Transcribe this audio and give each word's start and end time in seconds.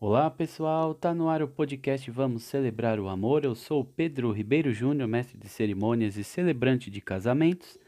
Olá 0.00 0.30
pessoal, 0.30 0.94
tá 0.94 1.14
no 1.14 1.28
ar 1.28 1.42
o 1.42 1.48
podcast 1.48 2.10
Vamos 2.10 2.44
Celebrar 2.44 3.00
o 3.00 3.08
Amor. 3.08 3.44
Eu 3.44 3.54
sou 3.54 3.84
Pedro 3.84 4.32
Ribeiro 4.32 4.72
Júnior, 4.72 5.08
mestre 5.08 5.38
de 5.38 5.48
cerimônias 5.48 6.16
e 6.16 6.24
celebrante 6.24 6.90
de 6.90 7.00
casamentos, 7.00 7.78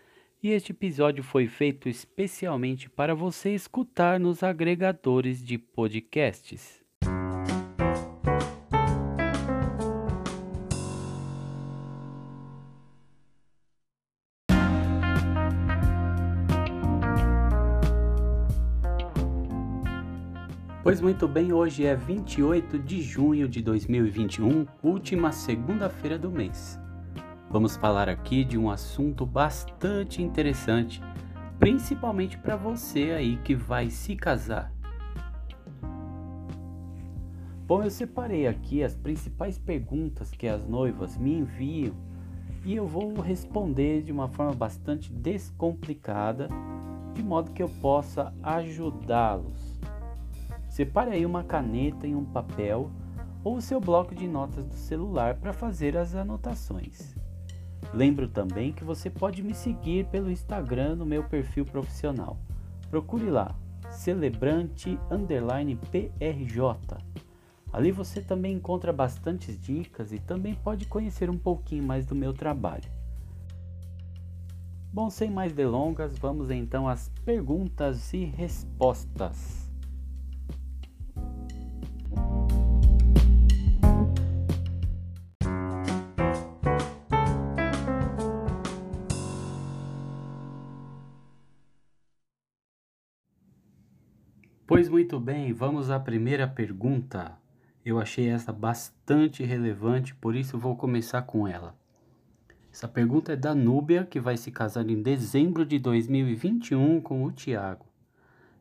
e 0.42 0.50
este 0.50 0.72
episódio 0.72 1.22
foi 1.22 1.46
feito 1.46 1.88
especialmente 1.88 2.88
para 2.88 3.14
você 3.14 3.54
escutar 3.54 4.20
nos 4.20 4.42
agregadores 4.42 5.44
de 5.44 5.58
podcasts. 5.58 6.85
Pois 20.86 21.00
muito 21.00 21.26
bem, 21.26 21.52
hoje 21.52 21.84
é 21.84 21.96
28 21.96 22.78
de 22.78 23.02
junho 23.02 23.48
de 23.48 23.60
2021, 23.60 24.64
última 24.84 25.32
segunda-feira 25.32 26.16
do 26.16 26.30
mês. 26.30 26.78
Vamos 27.50 27.76
falar 27.76 28.08
aqui 28.08 28.44
de 28.44 28.56
um 28.56 28.70
assunto 28.70 29.26
bastante 29.26 30.22
interessante, 30.22 31.02
principalmente 31.58 32.38
para 32.38 32.54
você 32.54 33.10
aí 33.10 33.36
que 33.38 33.52
vai 33.52 33.90
se 33.90 34.14
casar. 34.14 34.72
Bom, 37.66 37.82
eu 37.82 37.90
separei 37.90 38.46
aqui 38.46 38.84
as 38.84 38.94
principais 38.94 39.58
perguntas 39.58 40.30
que 40.30 40.46
as 40.46 40.64
noivas 40.68 41.18
me 41.18 41.34
enviam 41.34 41.96
e 42.64 42.76
eu 42.76 42.86
vou 42.86 43.12
responder 43.20 44.04
de 44.04 44.12
uma 44.12 44.28
forma 44.28 44.54
bastante 44.54 45.12
descomplicada, 45.12 46.48
de 47.12 47.24
modo 47.24 47.50
que 47.50 47.60
eu 47.64 47.68
possa 47.80 48.32
ajudá-los. 48.40 49.75
Separe 50.76 51.12
aí 51.12 51.24
uma 51.24 51.42
caneta 51.42 52.06
e 52.06 52.14
um 52.14 52.22
papel 52.22 52.90
ou 53.42 53.56
o 53.56 53.62
seu 53.62 53.80
bloco 53.80 54.14
de 54.14 54.28
notas 54.28 54.62
do 54.66 54.74
celular 54.74 55.36
para 55.36 55.54
fazer 55.54 55.96
as 55.96 56.14
anotações. 56.14 57.14
Lembro 57.94 58.28
também 58.28 58.74
que 58.74 58.84
você 58.84 59.08
pode 59.08 59.42
me 59.42 59.54
seguir 59.54 60.04
pelo 60.08 60.30
Instagram 60.30 60.96
no 60.96 61.06
meu 61.06 61.24
perfil 61.24 61.64
profissional. 61.64 62.38
Procure 62.90 63.30
lá, 63.30 63.54
celebrante 63.88 64.98
PRJ. 65.90 66.98
Ali 67.72 67.90
você 67.90 68.20
também 68.20 68.56
encontra 68.56 68.92
bastantes 68.92 69.58
dicas 69.58 70.12
e 70.12 70.18
também 70.18 70.54
pode 70.56 70.84
conhecer 70.84 71.30
um 71.30 71.38
pouquinho 71.38 71.84
mais 71.84 72.04
do 72.04 72.14
meu 72.14 72.34
trabalho. 72.34 72.90
Bom, 74.92 75.08
sem 75.08 75.30
mais 75.30 75.54
delongas, 75.54 76.18
vamos 76.18 76.50
então 76.50 76.86
às 76.86 77.08
perguntas 77.24 78.12
e 78.12 78.26
respostas. 78.26 79.65
Pois 94.76 94.90
muito 94.90 95.18
bem, 95.18 95.54
vamos 95.54 95.88
à 95.88 95.98
primeira 95.98 96.46
pergunta. 96.46 97.32
Eu 97.82 97.98
achei 97.98 98.28
essa 98.28 98.52
bastante 98.52 99.42
relevante, 99.42 100.14
por 100.14 100.36
isso 100.36 100.58
vou 100.58 100.76
começar 100.76 101.22
com 101.22 101.48
ela. 101.48 101.74
Essa 102.70 102.86
pergunta 102.86 103.32
é 103.32 103.36
da 103.36 103.54
Núbia, 103.54 104.04
que 104.04 104.20
vai 104.20 104.36
se 104.36 104.50
casar 104.50 104.86
em 104.90 105.00
dezembro 105.00 105.64
de 105.64 105.78
2021 105.78 107.00
com 107.00 107.24
o 107.24 107.32
Tiago. 107.32 107.86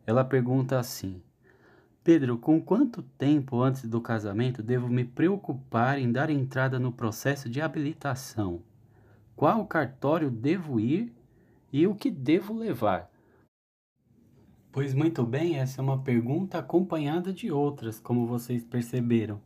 Ela 0.07 0.23
pergunta 0.23 0.79
assim: 0.79 1.21
Pedro, 2.01 2.37
com 2.37 2.61
quanto 2.61 3.01
tempo 3.01 3.61
antes 3.61 3.85
do 3.85 3.99
casamento 3.99 4.63
devo 4.63 4.87
me 4.87 5.03
preocupar 5.03 5.99
em 5.99 6.09
dar 6.09 6.29
entrada 6.29 6.79
no 6.79 6.93
processo 6.93 7.49
de 7.49 7.59
habilitação? 7.59 8.61
Qual 9.35 9.65
cartório 9.65 10.31
devo 10.31 10.79
ir 10.79 11.13
e 11.73 11.85
o 11.85 11.93
que 11.93 12.09
devo 12.09 12.53
levar? 12.53 13.13
Pois 14.75 14.93
muito 14.93 15.25
bem, 15.25 15.57
essa 15.57 15.79
é 15.79 15.81
uma 15.81 15.99
pergunta 15.99 16.59
acompanhada 16.59 17.31
de 17.31 17.49
outras, 17.49 17.97
como 17.97 18.27
vocês 18.27 18.61
perceberam. 18.61 19.39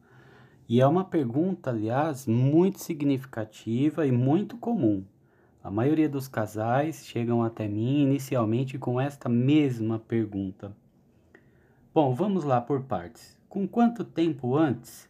E 0.68 0.82
é 0.82 0.88
uma 0.88 1.06
pergunta, 1.06 1.70
aliás, 1.70 2.26
muito 2.26 2.80
significativa 2.80 4.08
e 4.08 4.12
muito 4.12 4.58
comum. 4.58 5.06
A 5.64 5.70
maioria 5.70 6.10
dos 6.10 6.28
casais 6.28 7.06
chegam 7.06 7.44
até 7.44 7.68
mim 7.68 8.02
inicialmente 8.02 8.80
com 8.80 9.00
esta 9.00 9.30
mesma 9.30 10.00
pergunta. 10.00 10.76
Bom, 11.94 12.16
vamos 12.16 12.44
lá 12.44 12.60
por 12.60 12.82
partes. 12.86 13.38
Com 13.48 13.68
quanto 13.68 14.04
tempo 14.04 14.58
antes? 14.58 15.08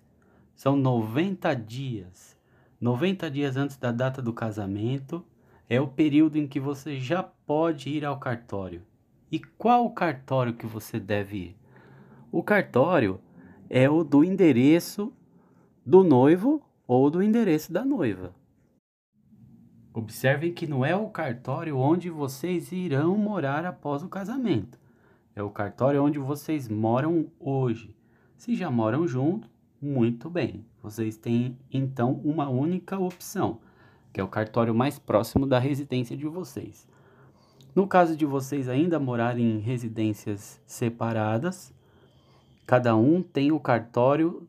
São 0.53 0.75
90 0.75 1.53
dias. 1.53 2.37
90 2.81 3.31
dias 3.31 3.55
antes 3.55 3.77
da 3.77 3.93
data 3.93 4.21
do 4.21 4.33
casamento 4.33 5.25
é 5.69 5.79
o 5.79 5.87
período 5.87 6.37
em 6.37 6.45
que 6.45 6.59
você 6.59 6.99
já 6.99 7.23
pode 7.23 7.87
ir 7.87 8.03
ao 8.03 8.19
cartório. 8.19 8.88
E 9.31 9.39
qual 9.39 9.85
o 9.85 9.91
cartório 9.91 10.53
que 10.53 10.65
você 10.65 10.99
deve 10.99 11.37
ir? 11.37 11.57
O 12.31 12.41
cartório 12.41 13.19
é 13.69 13.89
o 13.89 14.03
do 14.03 14.23
endereço 14.23 15.13
do 15.85 16.03
noivo 16.03 16.61
ou 16.87 17.09
do 17.11 17.21
endereço 17.21 17.71
da 17.71 17.85
noiva. 17.85 18.33
Observem 19.93 20.53
que 20.53 20.65
não 20.65 20.83
é 20.83 20.95
o 20.95 21.09
cartório 21.09 21.77
onde 21.77 22.09
vocês 22.09 22.71
irão 22.71 23.17
morar 23.17 23.65
após 23.65 24.01
o 24.01 24.09
casamento. 24.09 24.79
É 25.35 25.43
o 25.43 25.49
cartório 25.49 26.03
onde 26.03 26.17
vocês 26.17 26.67
moram 26.67 27.27
hoje. 27.39 27.95
Se 28.35 28.55
já 28.55 28.71
moram 28.71 29.07
juntos, 29.07 29.49
muito 29.79 30.29
bem. 30.29 30.65
Vocês 30.81 31.17
têm 31.17 31.57
então 31.71 32.13
uma 32.23 32.49
única 32.49 32.97
opção, 32.97 33.59
que 34.11 34.19
é 34.19 34.23
o 34.23 34.27
cartório 34.27 34.73
mais 34.73 34.97
próximo 34.97 35.45
da 35.45 35.59
residência 35.59 36.17
de 36.17 36.25
vocês. 36.25 36.87
No 37.75 37.87
caso 37.87 38.15
de 38.15 38.25
vocês 38.25 38.67
ainda 38.67 38.99
morarem 38.99 39.57
em 39.57 39.59
residências 39.59 40.59
separadas, 40.65 41.71
cada 42.65 42.95
um 42.95 43.21
tem 43.21 43.51
o 43.51 43.59
cartório 43.59 44.47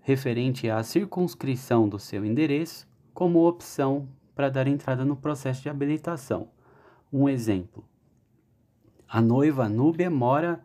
referente 0.00 0.68
à 0.68 0.82
circunscrição 0.82 1.88
do 1.88 1.98
seu 1.98 2.24
endereço 2.24 2.86
como 3.14 3.46
opção 3.46 4.06
para 4.34 4.50
dar 4.50 4.66
entrada 4.66 5.04
no 5.04 5.16
processo 5.16 5.62
de 5.62 5.70
habilitação. 5.70 6.50
Um 7.10 7.26
exemplo: 7.26 7.84
a 9.08 9.20
noiva 9.20 9.66
Núbia 9.66 10.10
mora 10.10 10.62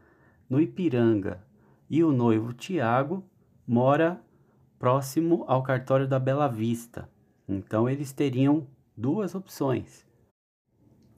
no 0.49 0.59
Ipiranga 0.59 1.41
e 1.89 2.03
o 2.03 2.11
noivo 2.11 2.53
Tiago 2.53 3.23
mora 3.65 4.21
próximo 4.77 5.45
ao 5.47 5.63
cartório 5.63 6.07
da 6.07 6.19
Bela 6.19 6.49
Vista. 6.49 7.09
Então 7.47 7.89
eles 7.89 8.11
teriam 8.11 8.67
duas 8.95 9.33
opções 9.33 10.05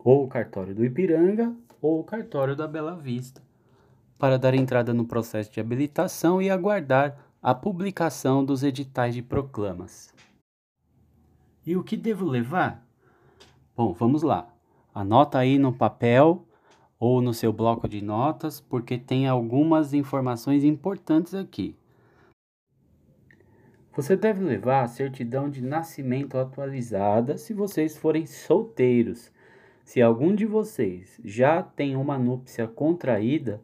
ou 0.05 0.23
o 0.23 0.27
cartório 0.27 0.75
do 0.75 0.85
Ipiranga 0.85 1.51
ou 1.81 1.99
o 1.99 2.03
cartório 2.03 2.55
da 2.55 2.67
Bela 2.67 2.95
Vista, 2.95 3.41
para 4.19 4.37
dar 4.37 4.53
entrada 4.53 4.93
no 4.93 5.03
processo 5.03 5.51
de 5.51 5.59
habilitação 5.59 6.39
e 6.39 6.47
aguardar 6.47 7.17
a 7.41 7.55
publicação 7.55 8.45
dos 8.45 8.61
editais 8.61 9.15
de 9.15 9.23
proclamas. 9.23 10.13
E 11.65 11.75
o 11.75 11.83
que 11.83 11.97
devo 11.97 12.23
levar? 12.23 12.85
Bom, 13.75 13.93
vamos 13.93 14.21
lá. 14.21 14.47
Anota 14.93 15.39
aí 15.39 15.57
no 15.57 15.73
papel 15.73 16.47
ou 16.99 17.19
no 17.19 17.33
seu 17.33 17.51
bloco 17.51 17.89
de 17.89 18.01
notas, 18.03 18.61
porque 18.61 18.99
tem 18.99 19.27
algumas 19.27 19.91
informações 19.91 20.63
importantes 20.63 21.33
aqui. 21.33 21.75
Você 23.95 24.15
deve 24.15 24.43
levar 24.43 24.83
a 24.83 24.87
certidão 24.87 25.49
de 25.49 25.63
nascimento 25.63 26.37
atualizada 26.37 27.37
se 27.37 27.53
vocês 27.53 27.97
forem 27.97 28.25
solteiros 28.27 29.33
se 29.85 30.01
algum 30.01 30.33
de 30.33 30.47
vocês 30.47 31.21
já 31.23 31.61
tem 31.61 31.95
uma 31.95 32.17
núpcia 32.17 32.67
contraída, 32.67 33.61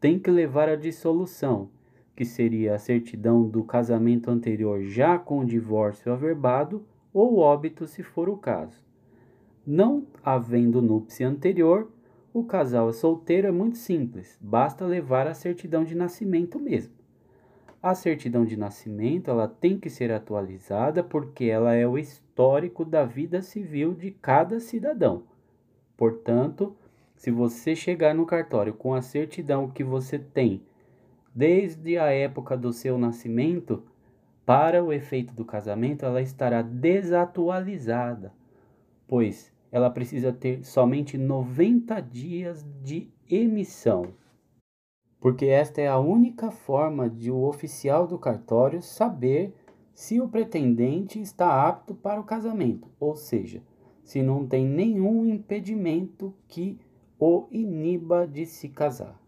tem 0.00 0.16
que 0.16 0.30
levar 0.30 0.68
a 0.68 0.76
dissolução, 0.76 1.68
que 2.14 2.24
seria 2.24 2.76
a 2.76 2.78
certidão 2.78 3.46
do 3.46 3.64
casamento 3.64 4.30
anterior 4.30 4.80
já 4.84 5.18
com 5.18 5.40
o 5.40 5.44
divórcio 5.44 6.12
averbado 6.12 6.86
ou 7.12 7.38
óbito, 7.38 7.84
se 7.84 8.04
for 8.04 8.28
o 8.28 8.36
caso. 8.36 8.80
Não 9.66 10.06
havendo 10.22 10.80
núpcia 10.80 11.26
anterior, 11.26 11.90
o 12.32 12.44
casal 12.44 12.92
solteiro 12.92 13.48
é 13.48 13.52
muito 13.52 13.76
simples, 13.76 14.38
basta 14.40 14.86
levar 14.86 15.26
a 15.26 15.34
certidão 15.34 15.82
de 15.82 15.96
nascimento 15.96 16.60
mesmo. 16.60 16.94
A 17.82 17.92
certidão 17.92 18.44
de 18.44 18.56
nascimento 18.56 19.32
ela 19.32 19.48
tem 19.48 19.80
que 19.80 19.90
ser 19.90 20.12
atualizada 20.12 21.02
porque 21.02 21.46
ela 21.46 21.74
é 21.74 21.86
o 21.86 21.98
histórico 21.98 22.84
da 22.84 23.04
vida 23.04 23.42
civil 23.42 23.94
de 23.94 24.12
cada 24.12 24.60
cidadão. 24.60 25.24
Portanto, 25.96 26.76
Se 27.16 27.30
você 27.30 27.74
chegar 27.74 28.14
no 28.14 28.26
cartório 28.26 28.74
com 28.74 28.92
a 28.92 29.00
certidão 29.00 29.70
que 29.70 29.82
você 29.82 30.18
tem 30.18 30.62
desde 31.34 31.98
a 31.98 32.10
época 32.10 32.56
do 32.56 32.72
seu 32.72 32.98
nascimento, 32.98 33.82
para 34.44 34.84
o 34.84 34.92
efeito 34.92 35.34
do 35.34 35.44
casamento, 35.44 36.04
ela 36.04 36.22
estará 36.22 36.62
desatualizada, 36.62 38.32
pois 39.08 39.52
ela 39.72 39.90
precisa 39.90 40.32
ter 40.32 40.64
somente 40.64 41.18
90 41.18 42.00
dias 42.00 42.64
de 42.82 43.10
emissão. 43.28 44.14
Porque 45.18 45.46
esta 45.46 45.80
é 45.80 45.88
a 45.88 45.98
única 45.98 46.50
forma 46.50 47.10
de 47.10 47.30
o 47.30 47.42
oficial 47.42 48.06
do 48.06 48.18
cartório 48.18 48.80
saber 48.80 49.52
se 49.92 50.20
o 50.20 50.28
pretendente 50.28 51.20
está 51.20 51.66
apto 51.66 51.94
para 51.94 52.20
o 52.20 52.24
casamento, 52.24 52.88
ou 53.00 53.16
seja, 53.16 53.62
se 54.06 54.22
não 54.22 54.46
tem 54.46 54.64
nenhum 54.64 55.26
impedimento 55.26 56.32
que 56.46 56.78
o 57.18 57.48
iniba 57.50 58.24
de 58.24 58.46
se 58.46 58.68
casar. 58.68 59.20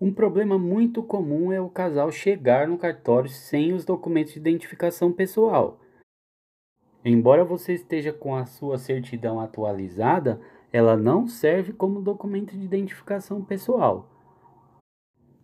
Um 0.00 0.12
problema 0.12 0.58
muito 0.58 1.00
comum 1.00 1.52
é 1.52 1.60
o 1.60 1.68
casal 1.68 2.10
chegar 2.10 2.66
no 2.66 2.76
cartório 2.76 3.30
sem 3.30 3.72
os 3.72 3.84
documentos 3.84 4.32
de 4.32 4.40
identificação 4.40 5.12
pessoal. 5.12 5.78
Embora 7.04 7.44
você 7.44 7.72
esteja 7.72 8.12
com 8.12 8.34
a 8.34 8.44
sua 8.44 8.78
certidão 8.78 9.38
atualizada, 9.38 10.40
ela 10.72 10.96
não 10.96 11.28
serve 11.28 11.72
como 11.72 12.02
documento 12.02 12.58
de 12.58 12.64
identificação 12.64 13.44
pessoal, 13.44 14.10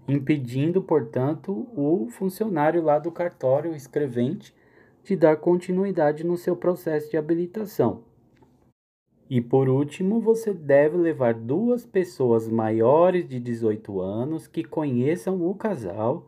impedindo, 0.09 0.83
portanto, 0.83 1.69
o 1.77 2.09
funcionário 2.11 2.83
lá 2.83 2.99
do 2.99 3.13
cartório, 3.13 3.71
o 3.71 3.77
escrevente, 3.77 4.53
de 5.05 5.15
dar 5.15 5.37
continuidade 5.37 6.25
no 6.25 6.37
seu 6.37 6.57
processo 6.57 7.11
de 7.11 7.17
habilitação. 7.17 8.03
E 9.29 9.41
por 9.41 9.69
último, 9.69 10.21
você 10.21 10.53
deve 10.53 10.97
levar 10.97 11.35
duas 11.35 11.85
pessoas 11.85 12.49
maiores 12.49 13.29
de 13.29 13.39
18 13.39 14.01
anos 14.01 14.47
que 14.47 14.65
conheçam 14.65 15.47
o 15.47 15.55
casal 15.55 16.27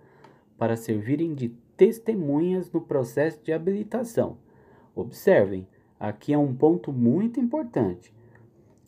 para 0.58 0.76
servirem 0.76 1.34
de 1.34 1.50
testemunhas 1.76 2.70
no 2.70 2.81
processo 2.81 3.43
de 3.43 3.52
habilitação. 3.52 4.38
Observem, 4.94 5.67
aqui 6.00 6.32
é 6.32 6.38
um 6.38 6.55
ponto 6.55 6.93
muito 6.93 7.38
importante. 7.38 8.14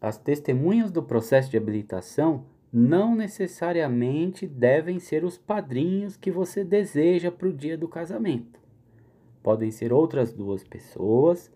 As 0.01 0.17
testemunhas 0.17 0.91
do 0.91 1.03
processo 1.03 1.51
de 1.51 1.57
habilitação 1.57 2.45
não 2.73 3.15
necessariamente 3.15 4.47
devem 4.47 4.99
ser 4.99 5.25
os 5.25 5.37
padrinhos 5.37 6.17
que 6.17 6.31
você 6.31 6.63
deseja 6.65 7.31
para 7.31 7.49
o 7.49 7.53
dia 7.53 7.77
do 7.77 7.89
casamento. 7.89 8.68
Podem 9.49 9.71
ser 9.71 9.95
outras 9.95 10.31
duas 10.31 10.63
pessoas 10.63 11.51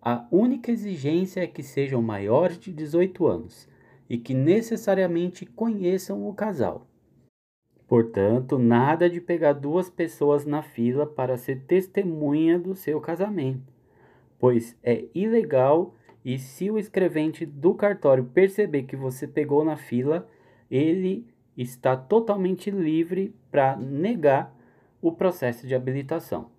a 0.00 0.24
única 0.30 0.70
exigência 0.70 1.40
é 1.40 1.46
que 1.48 1.60
sejam 1.60 2.00
maiores 2.00 2.56
de 2.56 2.72
18 2.72 3.26
anos 3.26 3.68
e 4.08 4.16
que 4.16 4.32
necessariamente 4.32 5.44
conheçam 5.44 6.28
o 6.28 6.32
casal. 6.32 6.86
Portanto, 7.88 8.60
nada 8.60 9.10
de 9.10 9.20
pegar 9.20 9.54
duas 9.54 9.90
pessoas 9.90 10.46
na 10.46 10.62
fila 10.62 11.04
para 11.04 11.36
ser 11.36 11.62
testemunha 11.62 12.60
do 12.60 12.76
seu 12.76 13.00
casamento, 13.00 13.74
pois 14.38 14.78
é 14.80 15.06
ilegal 15.12 15.96
e 16.24 16.38
se 16.38 16.70
o 16.70 16.78
escrevente 16.78 17.44
do 17.44 17.74
cartório 17.74 18.26
perceber 18.26 18.84
que 18.84 18.94
você 18.94 19.26
pegou 19.26 19.64
na 19.64 19.76
fila, 19.76 20.28
ele 20.70 21.26
está 21.56 21.96
totalmente 21.96 22.70
livre 22.70 23.34
para 23.50 23.74
negar 23.74 24.56
o 25.02 25.10
processo 25.10 25.66
de 25.66 25.74
habilitação. 25.74 26.54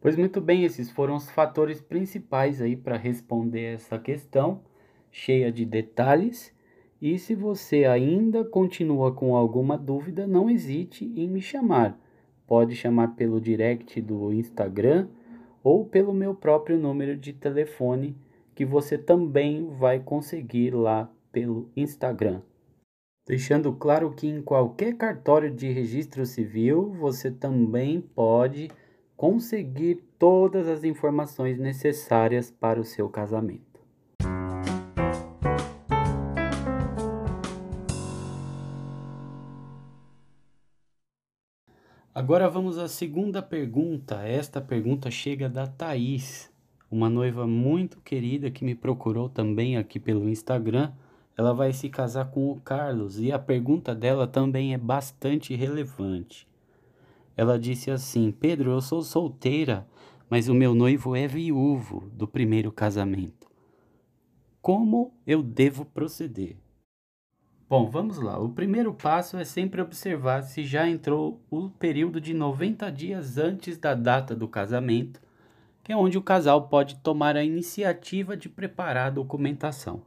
Pois 0.00 0.16
muito 0.16 0.40
bem, 0.40 0.64
esses 0.64 0.90
foram 0.90 1.14
os 1.14 1.30
fatores 1.30 1.78
principais 1.78 2.62
aí 2.62 2.74
para 2.74 2.96
responder 2.96 3.74
essa 3.74 3.98
questão, 3.98 4.62
cheia 5.10 5.52
de 5.52 5.66
detalhes. 5.66 6.54
E 7.02 7.18
se 7.18 7.34
você 7.34 7.84
ainda 7.84 8.42
continua 8.42 9.12
com 9.12 9.36
alguma 9.36 9.76
dúvida, 9.76 10.26
não 10.26 10.48
hesite 10.48 11.04
em 11.14 11.28
me 11.28 11.42
chamar. 11.42 12.00
Pode 12.46 12.74
chamar 12.74 13.08
pelo 13.08 13.40
direct 13.40 14.00
do 14.00 14.32
Instagram 14.32 15.08
ou 15.62 15.84
pelo 15.84 16.14
meu 16.14 16.34
próprio 16.34 16.78
número 16.78 17.14
de 17.14 17.34
telefone, 17.34 18.16
que 18.54 18.64
você 18.64 18.96
também 18.96 19.68
vai 19.78 20.00
conseguir 20.00 20.74
lá 20.74 21.10
pelo 21.30 21.70
Instagram. 21.76 22.40
Deixando 23.26 23.72
claro 23.74 24.10
que 24.12 24.26
em 24.26 24.40
qualquer 24.40 24.96
cartório 24.96 25.54
de 25.54 25.70
registro 25.70 26.24
civil 26.24 26.90
você 26.90 27.30
também 27.30 28.00
pode 28.00 28.70
conseguir 29.20 30.02
todas 30.18 30.66
as 30.66 30.82
informações 30.82 31.58
necessárias 31.58 32.50
para 32.50 32.80
o 32.80 32.84
seu 32.84 33.06
casamento. 33.06 33.78
Agora 42.14 42.48
vamos 42.48 42.78
à 42.78 42.88
segunda 42.88 43.42
pergunta. 43.42 44.26
Esta 44.26 44.58
pergunta 44.58 45.10
chega 45.10 45.50
da 45.50 45.66
Thaís, 45.66 46.50
uma 46.90 47.10
noiva 47.10 47.46
muito 47.46 48.00
querida 48.00 48.50
que 48.50 48.64
me 48.64 48.74
procurou 48.74 49.28
também 49.28 49.76
aqui 49.76 50.00
pelo 50.00 50.30
Instagram. 50.30 50.92
Ela 51.36 51.52
vai 51.52 51.74
se 51.74 51.90
casar 51.90 52.30
com 52.30 52.50
o 52.50 52.58
Carlos 52.58 53.20
e 53.20 53.30
a 53.30 53.38
pergunta 53.38 53.94
dela 53.94 54.26
também 54.26 54.72
é 54.72 54.78
bastante 54.78 55.54
relevante. 55.54 56.48
Ela 57.36 57.58
disse 57.58 57.90
assim: 57.90 58.30
Pedro, 58.30 58.70
eu 58.70 58.80
sou 58.80 59.02
solteira, 59.02 59.86
mas 60.28 60.48
o 60.48 60.54
meu 60.54 60.74
noivo 60.74 61.16
é 61.16 61.26
viúvo 61.26 62.10
do 62.12 62.26
primeiro 62.28 62.70
casamento. 62.70 63.48
Como 64.62 65.14
eu 65.26 65.42
devo 65.42 65.84
proceder? 65.84 66.56
Bom, 67.68 67.88
vamos 67.88 68.18
lá. 68.18 68.38
O 68.38 68.48
primeiro 68.48 68.92
passo 68.92 69.36
é 69.36 69.44
sempre 69.44 69.80
observar 69.80 70.42
se 70.42 70.64
já 70.64 70.88
entrou 70.88 71.40
o 71.48 71.70
período 71.70 72.20
de 72.20 72.34
90 72.34 72.90
dias 72.90 73.38
antes 73.38 73.78
da 73.78 73.94
data 73.94 74.34
do 74.34 74.48
casamento, 74.48 75.20
que 75.84 75.92
é 75.92 75.96
onde 75.96 76.18
o 76.18 76.22
casal 76.22 76.68
pode 76.68 76.96
tomar 76.96 77.36
a 77.36 77.44
iniciativa 77.44 78.36
de 78.36 78.48
preparar 78.48 79.06
a 79.06 79.10
documentação. 79.10 80.02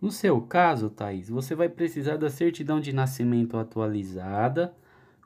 No 0.00 0.10
seu 0.10 0.40
caso, 0.40 0.90
Thaís, 0.90 1.28
você 1.28 1.54
vai 1.54 1.68
precisar 1.68 2.16
da 2.16 2.30
certidão 2.30 2.80
de 2.80 2.92
nascimento 2.92 3.56
atualizada 3.56 4.74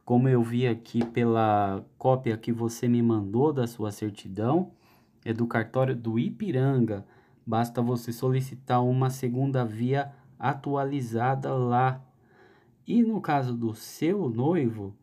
como 0.04 0.28
eu 0.28 0.42
vi 0.42 0.66
aqui 0.66 1.04
pela 1.04 1.84
cópia 1.96 2.36
que 2.36 2.52
você 2.52 2.88
me 2.88 3.02
mandou 3.02 3.52
da 3.52 3.66
sua 3.66 3.90
certidão, 3.90 4.72
é 5.24 5.32
do 5.32 5.46
cartório 5.46 5.94
do 5.94 6.18
Ipiranga. 6.18 7.06
Basta 7.46 7.82
você 7.82 8.12
solicitar 8.12 8.82
uma 8.84 9.10
segunda 9.10 9.64
via 9.64 10.12
atualizada 10.38 11.52
lá. 11.54 12.02
E 12.86 13.02
no 13.02 13.20
caso 13.20 13.54
do 13.54 13.74
seu 13.74 14.28
noivo, 14.28 14.94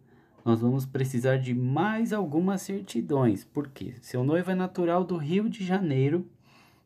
nós 0.43 0.61
vamos 0.61 0.85
precisar 0.85 1.37
de 1.37 1.53
mais 1.53 2.11
algumas 2.11 2.61
certidões. 2.61 3.43
porque 3.43 3.95
Seu 4.01 4.23
noivo 4.23 4.51
é 4.51 4.55
natural 4.55 5.03
do 5.03 5.17
Rio 5.17 5.49
de 5.49 5.63
Janeiro, 5.63 6.25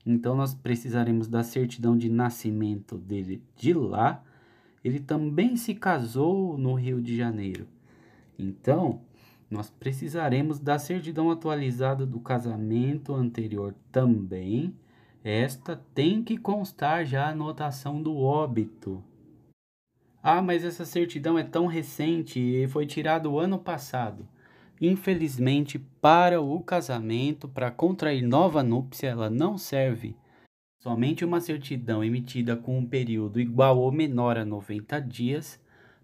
então 0.06 0.36
nós 0.36 0.54
precisaremos 0.54 1.28
da 1.28 1.44
certidão 1.44 1.98
de 1.98 2.10
nascimento 2.10 2.98
dele 2.98 3.42
de 3.56 3.74
lá. 3.74 4.24
Ele 4.84 5.00
também 5.00 5.56
se 5.56 5.76
casou 5.76 6.58
no 6.58 6.74
Rio 6.74 7.00
de 7.02 7.16
Janeiro. 7.16 7.68
Então, 8.44 9.02
nós 9.50 9.70
precisaremos 9.70 10.60
da 10.60 10.80
certidão 10.80 11.30
atualizada 11.30 12.06
do 12.06 12.20
casamento 12.20 13.14
anterior 13.14 13.76
também. 13.92 14.74
Esta 15.24 15.80
tem 15.94 16.24
que 16.24 16.38
constar 16.38 17.06
já 17.06 17.28
a 17.28 17.32
anotação 17.32 18.02
do 18.02 18.18
óbito. 18.18 19.04
Ah, 20.24 20.42
mas 20.42 20.64
essa 20.64 20.86
certidão 20.86 21.38
é 21.38 21.44
tão 21.44 21.68
recente 21.68 22.40
e 22.40 22.68
foi 22.68 22.86
tirada 22.86 23.30
o 23.30 23.40
ano 23.40 23.60
passado. 23.60 24.28
Infelizmente, 24.80 25.78
para 25.78 26.42
o 26.42 26.60
casamento, 26.62 27.48
para 27.48 27.70
contrair 27.70 28.24
nova 28.24 28.64
núpcia, 28.64 29.10
ela 29.10 29.30
não 29.30 29.58
serve. 29.58 30.16
Somente 30.82 31.24
uma 31.24 31.40
certidão 31.40 32.04
emitida 32.04 32.56
com 32.56 32.80
um 32.80 32.86
período 32.86 33.40
igual 33.40 33.78
ou 33.78 33.92
menor 33.92 34.38
a 34.38 34.46
90 34.46 35.00
dias 35.00 35.60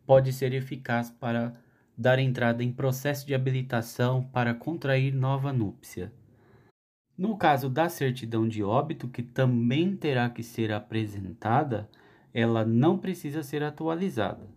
pode 0.05 0.31
ser 0.31 0.53
eficaz 0.53 1.09
para 1.09 1.53
dar 1.97 2.19
entrada 2.19 2.63
em 2.63 2.71
processo 2.71 3.25
de 3.25 3.33
habilitação 3.33 4.23
para 4.31 4.53
contrair 4.53 5.11
nova 5.11 5.51
núpcia. 5.51 6.11
No 7.17 7.35
caso 7.35 7.67
da 7.67 7.89
certidão 7.89 8.47
de 8.47 8.63
óbito, 8.63 9.07
que 9.07 9.23
também 9.23 9.95
terá 9.95 10.29
que 10.29 10.43
ser 10.43 10.71
apresentada, 10.71 11.89
ela 12.31 12.63
não 12.63 12.99
precisa 12.99 13.41
ser 13.41 13.63
atualizada. 13.63 14.47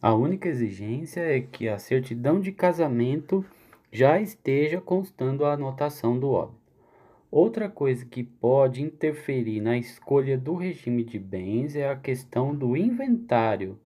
A 0.00 0.14
única 0.14 0.48
exigência 0.48 1.20
é 1.20 1.40
que 1.40 1.68
a 1.68 1.78
certidão 1.78 2.40
de 2.40 2.52
casamento 2.52 3.44
já 3.92 4.18
esteja 4.18 4.80
constando 4.80 5.44
a 5.44 5.52
anotação 5.52 6.18
do 6.18 6.30
óbito. 6.30 6.64
Outra 7.30 7.68
coisa 7.68 8.06
que 8.06 8.22
pode 8.22 8.82
interferir 8.82 9.60
na 9.60 9.76
escolha 9.76 10.38
do 10.38 10.54
regime 10.54 11.04
de 11.04 11.18
bens 11.18 11.76
é 11.76 11.90
a 11.90 11.96
questão 11.96 12.54
do 12.54 12.74
inventário 12.74 13.78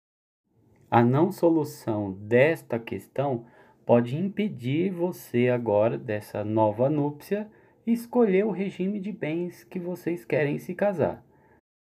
a 0.91 1.03
não 1.03 1.31
solução 1.31 2.13
desta 2.13 2.79
questão 2.79 3.45
pode 3.85 4.17
impedir 4.17 4.91
você 4.91 5.49
agora 5.49 5.99
dessa 5.99 6.45
nova 6.45 6.89
núpcia 6.91 7.49
escolher 7.87 8.45
o 8.45 8.51
regime 8.51 9.01
de 9.01 9.13
bens 9.13 9.65
que 9.65 9.79
vocês 9.79 10.25
querem 10.25 10.59
se 10.59 10.75
casar, 10.75 11.25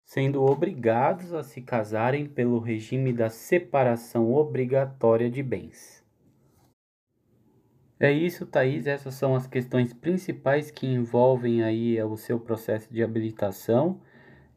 sendo 0.04 0.42
obrigados 0.42 1.34
a 1.34 1.42
se 1.42 1.60
casarem 1.60 2.26
pelo 2.26 2.58
regime 2.58 3.12
da 3.12 3.28
separação 3.28 4.32
obrigatória 4.32 5.30
de 5.30 5.42
bens. 5.42 6.04
É 8.00 8.12
isso, 8.12 8.46
Thaís. 8.46 8.86
Essas 8.86 9.14
são 9.14 9.34
as 9.34 9.48
questões 9.48 9.92
principais 9.92 10.70
que 10.70 10.86
envolvem 10.86 11.64
aí 11.64 12.00
o 12.00 12.16
seu 12.16 12.38
processo 12.38 12.92
de 12.92 13.02
habilitação. 13.02 14.00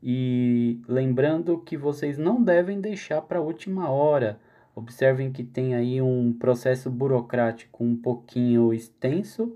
E 0.02 0.82
lembrando 0.88 1.60
que 1.60 1.78
vocês 1.78 2.18
não 2.18 2.44
devem 2.44 2.82
deixar 2.82 3.22
para 3.22 3.40
a 3.40 3.42
última 3.42 3.90
hora. 3.90 4.40
Observem 4.76 5.32
que 5.32 5.44
tem 5.44 5.76
aí 5.76 6.02
um 6.02 6.34
processo 6.34 6.90
burocrático 6.90 7.84
um 7.84 7.96
pouquinho 7.96 8.74
extenso. 8.74 9.56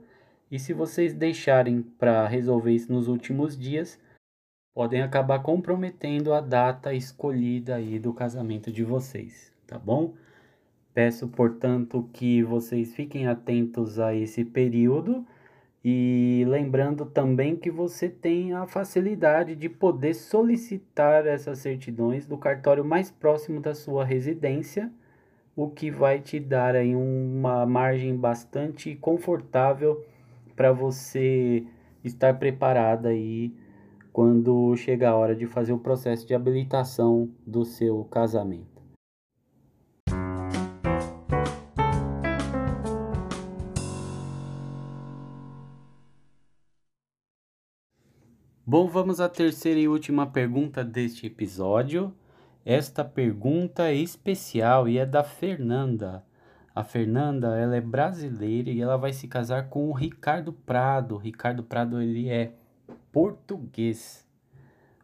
E 0.52 0.60
se 0.60 0.74
vocês 0.74 1.14
deixarem 1.14 1.82
para 1.82 2.28
resolver 2.28 2.72
isso 2.74 2.92
nos 2.92 3.08
últimos 3.08 3.58
dias, 3.58 4.00
podem 4.74 5.02
acabar 5.02 5.40
comprometendo 5.40 6.34
a 6.34 6.42
data 6.42 6.94
escolhida 6.94 7.76
aí 7.76 7.98
do 7.98 8.14
casamento 8.14 8.72
de 8.72 8.84
vocês, 8.84 9.52
tá 9.66 9.80
bom? 9.80 10.14
Peço, 10.94 11.28
portanto, 11.28 12.10
que 12.14 12.44
vocês 12.44 12.94
fiquem 12.94 13.28
atentos 13.28 14.00
a 14.00 14.14
esse 14.14 14.46
período 14.46 15.26
e 15.88 16.44
lembrando 16.48 17.06
também 17.06 17.56
que 17.56 17.70
você 17.70 18.10
tem 18.10 18.54
a 18.54 18.66
facilidade 18.66 19.56
de 19.56 19.70
poder 19.70 20.16
solicitar 20.16 21.28
essas 21.28 21.60
certidões 21.60 22.26
do 22.26 22.40
cartório 22.40 22.84
mais 22.84 23.12
próximo 23.12 23.62
da 23.62 23.76
sua 23.76 24.04
residência, 24.04 24.92
o 25.56 25.70
que 25.70 25.92
vai 25.92 26.20
te 26.20 26.40
dar 26.40 26.76
aí 26.76 26.96
uma 26.96 27.68
margem 27.68 28.18
bastante 28.18 28.96
confortável 28.96 30.04
para 30.56 30.72
você 30.72 31.64
estar 32.04 32.34
preparada 32.40 33.10
aí 33.10 33.54
quando 34.12 34.76
chegar 34.78 35.12
a 35.12 35.16
hora 35.16 35.36
de 35.36 35.46
fazer 35.46 35.74
o 35.74 35.78
processo 35.78 36.26
de 36.26 36.34
habilitação 36.34 37.30
do 37.46 37.64
seu 37.64 38.04
casamento. 38.06 38.75
Bom, 48.78 48.90
vamos 48.90 49.22
à 49.22 49.30
terceira 49.30 49.80
e 49.80 49.88
última 49.88 50.28
pergunta 50.28 50.84
deste 50.84 51.28
episódio. 51.28 52.14
Esta 52.66 53.06
pergunta 53.06 53.88
é 53.88 53.96
especial 53.96 54.90
e 54.90 54.98
é 54.98 55.06
da 55.06 55.24
Fernanda. 55.24 56.26
A 56.76 56.84
Fernanda, 56.84 57.58
ela 57.58 57.78
é 57.78 57.80
brasileira 57.80 58.70
e 58.70 58.82
ela 58.82 58.98
vai 58.98 59.14
se 59.14 59.30
casar 59.30 59.70
com 59.70 59.88
o 59.88 59.94
Ricardo 59.94 60.52
Prado. 60.52 61.16
O 61.16 61.18
Ricardo 61.18 61.64
Prado, 61.64 62.02
ele 62.02 62.28
é 62.28 62.52
português. 63.14 64.28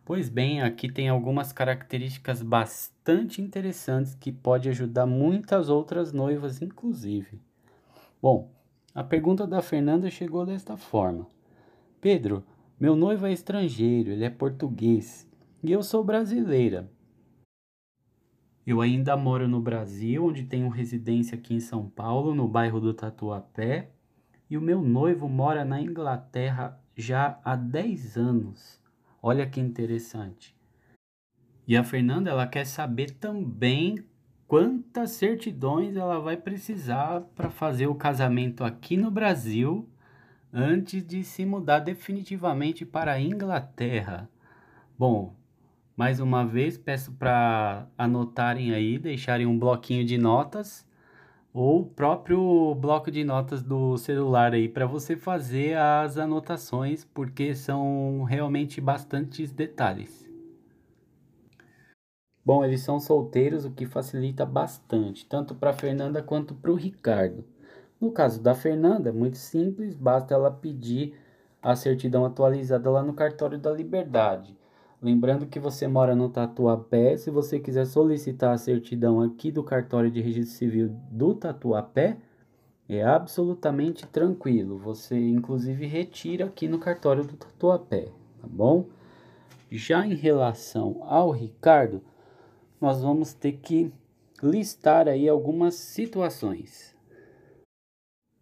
Pois 0.03 0.27
bem, 0.27 0.61
aqui 0.61 0.91
tem 0.91 1.07
algumas 1.07 1.53
características 1.53 2.41
bastante 2.41 3.41
interessantes 3.41 4.13
que 4.13 4.33
pode 4.33 4.67
ajudar 4.67 5.05
muitas 5.05 5.69
outras 5.69 6.11
noivas, 6.11 6.61
inclusive. 6.61 7.39
Bom, 8.21 8.51
a 8.93 9.01
pergunta 9.01 9.47
da 9.47 9.61
Fernanda 9.61 10.09
chegou 10.09 10.45
desta 10.45 10.75
forma: 10.75 11.25
Pedro, 12.01 12.43
meu 12.81 12.95
noivo 12.95 13.27
é 13.27 13.31
estrangeiro, 13.31 14.09
ele 14.09 14.25
é 14.25 14.29
português 14.31 15.29
e 15.61 15.71
eu 15.71 15.83
sou 15.83 16.03
brasileira. 16.03 16.91
Eu 18.65 18.81
ainda 18.81 19.15
moro 19.15 19.47
no 19.47 19.61
Brasil, 19.61 20.25
onde 20.25 20.45
tenho 20.45 20.67
residência 20.67 21.37
aqui 21.37 21.53
em 21.53 21.59
São 21.59 21.87
Paulo, 21.87 22.33
no 22.33 22.47
bairro 22.47 22.79
do 22.79 22.91
Tatuapé, 22.91 23.91
e 24.49 24.57
o 24.57 24.61
meu 24.61 24.81
noivo 24.81 25.29
mora 25.29 25.63
na 25.63 25.79
Inglaterra 25.79 26.81
já 26.97 27.39
há 27.43 27.55
10 27.55 28.17
anos. 28.17 28.81
Olha 29.21 29.47
que 29.47 29.59
interessante. 29.59 30.55
E 31.67 31.77
a 31.77 31.83
Fernanda, 31.83 32.31
ela 32.31 32.47
quer 32.47 32.65
saber 32.65 33.11
também 33.11 34.03
quantas 34.47 35.11
certidões 35.11 35.95
ela 35.95 36.19
vai 36.19 36.35
precisar 36.35 37.21
para 37.35 37.51
fazer 37.51 37.85
o 37.85 37.93
casamento 37.93 38.63
aqui 38.63 38.97
no 38.97 39.11
Brasil 39.11 39.87
antes 40.53 41.05
de 41.05 41.23
se 41.23 41.45
mudar 41.45 41.79
definitivamente 41.79 42.85
para 42.85 43.13
a 43.13 43.21
Inglaterra. 43.21 44.29
Bom, 44.97 45.33
mais 45.95 46.19
uma 46.19 46.45
vez 46.45 46.77
peço 46.77 47.11
para 47.13 47.87
anotarem 47.97 48.73
aí, 48.73 48.97
deixarem 48.97 49.45
um 49.45 49.57
bloquinho 49.57 50.05
de 50.05 50.17
notas 50.17 50.85
ou 51.53 51.81
o 51.81 51.85
próprio 51.85 52.73
bloco 52.75 53.11
de 53.11 53.23
notas 53.23 53.61
do 53.61 53.97
celular 53.97 54.53
aí 54.53 54.69
para 54.69 54.85
você 54.85 55.17
fazer 55.17 55.77
as 55.77 56.17
anotações, 56.17 57.03
porque 57.03 57.53
são 57.53 58.23
realmente 58.23 58.79
bastantes 58.79 59.51
detalhes. 59.51 60.29
Bom, 62.43 62.65
eles 62.65 62.81
são 62.81 62.99
solteiros, 62.99 63.65
o 63.65 63.71
que 63.71 63.85
facilita 63.85 64.45
bastante, 64.45 65.25
tanto 65.25 65.53
para 65.53 65.73
Fernanda 65.73 66.23
quanto 66.23 66.55
para 66.55 66.71
o 66.71 66.75
Ricardo. 66.75 67.45
No 68.01 68.11
caso 68.11 68.41
da 68.41 68.55
Fernanda, 68.55 69.09
é 69.09 69.11
muito 69.13 69.37
simples, 69.37 69.93
basta 69.93 70.33
ela 70.33 70.49
pedir 70.49 71.13
a 71.61 71.75
certidão 71.75 72.25
atualizada 72.25 72.89
lá 72.89 73.03
no 73.03 73.13
cartório 73.13 73.59
da 73.59 73.71
Liberdade. 73.71 74.57
Lembrando 74.99 75.45
que 75.45 75.59
você 75.59 75.87
mora 75.87 76.15
no 76.15 76.27
Tatuapé, 76.27 77.15
se 77.15 77.29
você 77.29 77.59
quiser 77.59 77.85
solicitar 77.85 78.53
a 78.53 78.57
certidão 78.57 79.21
aqui 79.21 79.51
do 79.51 79.63
cartório 79.63 80.09
de 80.09 80.19
registro 80.19 80.57
civil 80.57 80.89
do 81.11 81.35
Tatuapé, 81.35 82.17
é 82.89 83.03
absolutamente 83.03 84.07
tranquilo. 84.07 84.79
Você 84.79 85.15
inclusive 85.17 85.85
retira 85.85 86.45
aqui 86.45 86.67
no 86.67 86.79
cartório 86.79 87.23
do 87.23 87.37
Tatuapé, 87.37 88.05
tá 88.41 88.47
bom? 88.47 88.87
Já 89.69 90.05
em 90.05 90.15
relação 90.15 91.03
ao 91.03 91.29
Ricardo, 91.29 92.01
nós 92.79 93.03
vamos 93.03 93.31
ter 93.31 93.53
que 93.53 93.93
listar 94.41 95.07
aí 95.07 95.29
algumas 95.29 95.75
situações. 95.75 96.99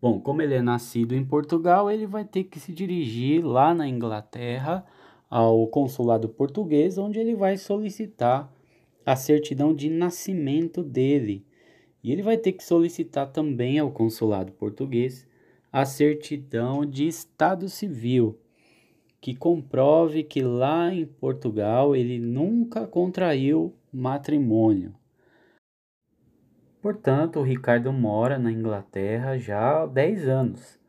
Bom, 0.01 0.19
como 0.21 0.41
ele 0.41 0.53
é 0.53 0.61
nascido 0.61 1.13
em 1.13 1.25
Portugal, 1.25 1.91
ele 1.91 2.07
vai 2.07 2.23
ter 2.23 2.45
que 2.45 2.57
se 2.57 2.71
dirigir 2.71 3.45
lá 3.45 3.73
na 3.73 3.85
Inglaterra 3.85 4.85
ao 5.29 5.67
consulado 5.67 6.29
português, 6.29 6.97
onde 6.97 7.19
ele 7.19 7.35
vai 7.35 7.57
solicitar 7.57 8.49
a 9.05 9.15
certidão 9.17 9.75
de 9.75 9.89
nascimento 9.89 10.81
dele. 10.83 11.45
E 12.01 12.13
ele 12.13 12.21
vai 12.21 12.37
ter 12.37 12.53
que 12.53 12.63
solicitar 12.63 13.29
também 13.31 13.77
ao 13.77 13.91
consulado 13.91 14.53
português 14.53 15.27
a 15.71 15.85
certidão 15.85 16.85
de 16.85 17.05
estado 17.05 17.67
civil, 17.67 18.39
que 19.19 19.35
comprove 19.35 20.23
que 20.23 20.41
lá 20.41 20.93
em 20.93 21.05
Portugal 21.05 21.93
ele 21.93 22.17
nunca 22.19 22.87
contraiu 22.87 23.75
matrimônio. 23.91 24.98
Portanto, 26.81 27.39
o 27.39 27.43
Ricardo 27.43 27.91
mora 27.91 28.39
na 28.39 28.51
Inglaterra 28.51 29.37
já 29.37 29.83
há 29.83 29.85
10 29.85 30.27
anos 30.27 30.79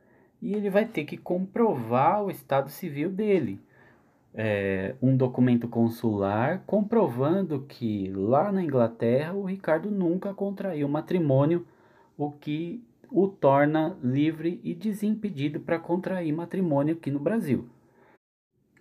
e 0.40 0.54
ele 0.54 0.70
vai 0.70 0.84
ter 0.84 1.04
que 1.04 1.16
comprovar 1.16 2.24
o 2.24 2.30
estado 2.30 2.70
civil 2.70 3.10
dele. 3.10 3.60
É, 4.32 4.94
um 5.02 5.16
documento 5.16 5.66
consular 5.66 6.62
comprovando 6.64 7.62
que 7.68 8.08
lá 8.14 8.52
na 8.52 8.62
Inglaterra 8.62 9.34
o 9.34 9.44
Ricardo 9.44 9.90
nunca 9.90 10.32
contraiu 10.32 10.88
matrimônio, 10.88 11.66
o 12.16 12.30
que 12.30 12.80
o 13.10 13.26
torna 13.26 13.96
livre 14.02 14.60
e 14.62 14.72
desimpedido 14.72 15.58
para 15.58 15.80
contrair 15.80 16.32
matrimônio 16.32 16.94
aqui 16.94 17.10
no 17.10 17.18
Brasil. 17.18 17.68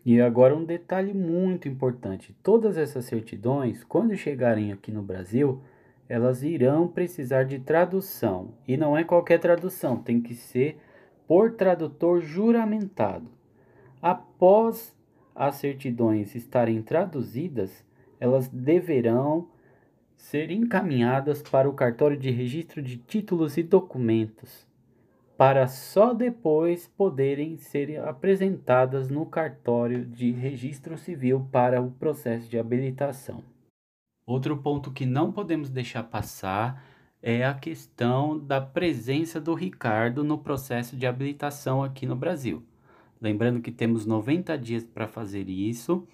E 0.05 0.21
agora 0.21 0.55
um 0.55 0.63
detalhe 0.63 1.13
muito 1.13 1.67
importante: 1.67 2.35
todas 2.43 2.77
essas 2.77 3.05
certidões, 3.05 3.83
quando 3.83 4.15
chegarem 4.15 4.71
aqui 4.71 4.91
no 4.91 5.01
Brasil, 5.01 5.61
elas 6.09 6.41
irão 6.41 6.87
precisar 6.87 7.43
de 7.43 7.59
tradução. 7.59 8.55
E 8.67 8.75
não 8.75 8.97
é 8.97 9.03
qualquer 9.03 9.39
tradução, 9.39 9.95
tem 9.95 10.19
que 10.19 10.33
ser 10.33 10.79
por 11.27 11.51
tradutor 11.51 12.19
juramentado. 12.19 13.29
Após 14.01 14.97
as 15.35 15.55
certidões 15.55 16.33
estarem 16.33 16.81
traduzidas, 16.81 17.85
elas 18.19 18.47
deverão 18.47 19.47
ser 20.17 20.49
encaminhadas 20.49 21.41
para 21.43 21.69
o 21.69 21.73
cartório 21.73 22.17
de 22.17 22.31
registro 22.31 22.81
de 22.81 22.97
títulos 22.97 23.55
e 23.55 23.63
documentos, 23.63 24.67
para 25.37 25.67
só 25.67 26.13
depois 26.13 26.87
poderem 26.87 27.55
ser 27.57 27.99
apresentadas 28.01 29.09
no 29.09 29.25
cartório 29.25 30.03
de 30.03 30.31
registro 30.31 30.97
civil 30.97 31.47
para 31.51 31.81
o 31.81 31.91
processo 31.91 32.49
de 32.49 32.59
habilitação. 32.59 33.41
Outro 34.29 34.55
ponto 34.57 34.91
que 34.91 35.07
não 35.07 35.31
podemos 35.31 35.71
deixar 35.71 36.03
passar 36.03 36.85
é 37.19 37.43
a 37.43 37.51
questão 37.51 38.37
da 38.37 38.61
presença 38.61 39.41
do 39.41 39.55
Ricardo 39.55 40.23
no 40.23 40.37
processo 40.37 40.95
de 40.95 41.07
habilitação 41.07 41.83
aqui 41.83 42.05
no 42.05 42.15
Brasil. 42.15 42.63
Lembrando 43.19 43.59
que 43.59 43.71
temos 43.71 44.05
90 44.05 44.55
dias 44.59 44.83
para 44.83 45.07
fazer 45.07 45.49
isso. 45.49 46.07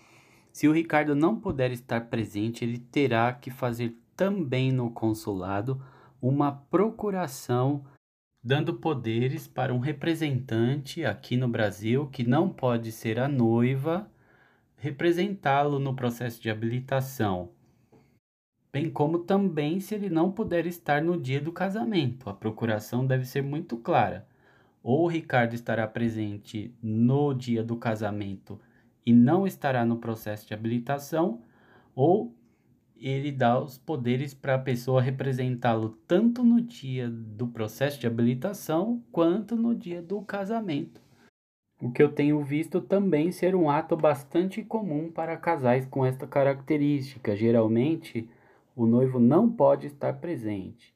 Se 0.50 0.65
o 0.65 0.72
Ricardo 0.72 1.13
não 1.13 1.38
puder 1.38 1.72
estar 1.72 2.05
presente, 2.05 2.63
ele 2.63 2.77
terá 2.77 3.34
que 3.34 3.51
fazer 3.51 3.93
também 4.15 4.72
no 4.72 4.89
consulado 4.91 5.84
uma 6.22 6.53
procuração 6.53 7.84
dando 8.41 8.75
poderes 8.75 9.45
para 9.45 9.74
um 9.74 9.79
representante 9.79 11.03
aqui 11.03 11.36
no 11.36 11.50
Brasil 11.50 12.07
que 12.07 12.24
não 12.24 12.48
pode 12.48 12.93
ser 12.93 13.19
a 13.19 13.27
noiva 13.27 14.10
representá-lo 14.77 15.79
no 15.79 15.95
processo 15.95 16.39
de 16.41 16.50
habilitação, 16.50 17.50
bem 18.75 18.89
como 18.89 19.20
também 19.20 19.79
se 19.79 19.96
ele 19.96 20.10
não 20.10 20.29
puder 20.29 20.65
estar 20.65 21.01
no 21.01 21.17
dia 21.17 21.39
do 21.39 21.50
casamento. 21.50 22.29
A 22.29 22.34
procuração 22.34 23.08
deve 23.08 23.24
ser 23.24 23.41
muito 23.41 23.77
clara. 23.77 24.27
Ou 24.84 25.05
o 25.05 25.08
Ricardo 25.08 25.53
estará 25.53 25.88
presente 25.88 26.75
no 26.84 27.34
dia 27.34 27.63
do 27.63 27.77
casamento 27.77 28.60
e 29.05 29.13
não 29.13 29.48
estará 29.48 29.86
no 29.86 29.96
processo 29.96 30.46
de 30.46 30.53
habilitação, 30.53 31.41
ou 31.96 32.36
ele 32.98 33.32
dá 33.32 33.58
os 33.58 33.77
poderes 33.77 34.34
para 34.34 34.55
a 34.55 34.60
pessoa 34.60 35.01
representá-lo 35.01 35.98
tanto 36.05 36.44
no 36.44 36.60
dia 36.60 37.10
do 37.10 37.48
processo 37.48 37.98
de 37.98 38.08
habilitação 38.08 39.01
quanto 39.10 39.55
no 39.55 39.74
dia 39.74 40.01
do 40.01 40.22
casamento. 40.22 41.00
O 41.82 41.94
que 41.94 42.03
eu 42.03 42.12
tenho 42.12 42.44
visto 42.44 42.82
também 42.82 43.32
ser 43.32 43.55
um 43.55 43.70
ato 43.70 43.96
bastante 43.96 44.62
comum 44.63 45.10
para 45.10 45.38
casais 45.38 45.86
com 45.86 46.05
esta 46.05 46.27
característica. 46.27 47.38
Geralmente, 47.38 48.29
o 48.75 48.86
noivo 48.86 49.20
não 49.20 49.50
pode 49.50 49.88
estar 49.88 50.13
presente. 50.13 50.94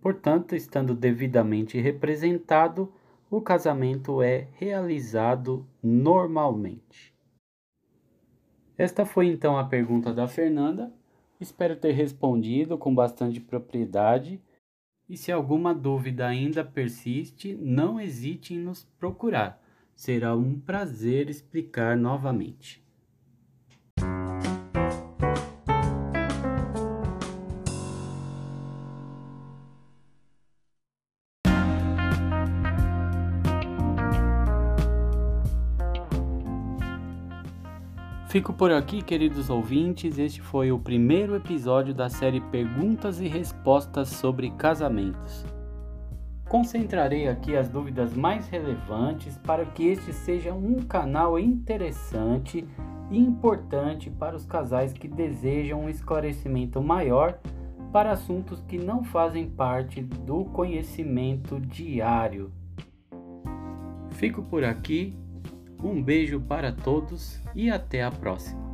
Portanto, 0.00 0.54
estando 0.54 0.94
devidamente 0.94 1.80
representado, 1.80 2.92
o 3.30 3.40
casamento 3.40 4.20
é 4.20 4.48
realizado 4.52 5.66
normalmente. 5.82 7.14
Esta 8.76 9.06
foi 9.06 9.28
então 9.28 9.56
a 9.56 9.64
pergunta 9.64 10.12
da 10.12 10.26
Fernanda. 10.26 10.92
Espero 11.40 11.76
ter 11.76 11.92
respondido 11.92 12.76
com 12.76 12.94
bastante 12.94 13.40
propriedade. 13.40 14.40
E 15.08 15.16
se 15.16 15.30
alguma 15.30 15.74
dúvida 15.74 16.26
ainda 16.26 16.64
persiste, 16.64 17.54
não 17.54 18.00
hesite 18.00 18.54
em 18.54 18.58
nos 18.58 18.84
procurar. 18.98 19.62
Será 19.94 20.34
um 20.34 20.58
prazer 20.58 21.30
explicar 21.30 21.96
novamente. 21.96 22.84
Fico 38.32 38.50
por 38.50 38.72
aqui, 38.72 39.02
queridos 39.02 39.50
ouvintes. 39.50 40.16
Este 40.16 40.40
foi 40.40 40.72
o 40.72 40.78
primeiro 40.78 41.36
episódio 41.36 41.92
da 41.92 42.08
série 42.08 42.40
Perguntas 42.40 43.20
e 43.20 43.28
Respostas 43.28 44.08
sobre 44.08 44.50
Casamentos. 44.52 45.44
Concentrarei 46.48 47.28
aqui 47.28 47.54
as 47.54 47.68
dúvidas 47.68 48.14
mais 48.14 48.48
relevantes 48.48 49.36
para 49.36 49.66
que 49.66 49.86
este 49.86 50.14
seja 50.14 50.54
um 50.54 50.76
canal 50.76 51.38
interessante 51.38 52.66
e 53.10 53.18
importante 53.18 54.08
para 54.08 54.34
os 54.34 54.46
casais 54.46 54.94
que 54.94 55.06
desejam 55.06 55.82
um 55.82 55.88
esclarecimento 55.90 56.80
maior 56.80 57.38
para 57.92 58.12
assuntos 58.12 58.62
que 58.62 58.78
não 58.78 59.04
fazem 59.04 59.46
parte 59.46 60.00
do 60.00 60.46
conhecimento 60.46 61.60
diário. 61.60 62.50
Fico 64.12 64.42
por 64.42 64.64
aqui 64.64 65.21
um 65.82 66.02
beijo 66.02 66.40
para 66.40 66.72
todos 66.72 67.40
e 67.54 67.70
até 67.70 68.02
a 68.02 68.10
próxima. 68.10 68.71